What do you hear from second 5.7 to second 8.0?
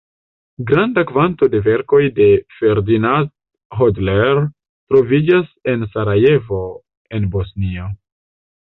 en Sarajevo, en Bosnio.